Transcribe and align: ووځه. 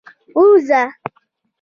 ووځه. 0.37 0.81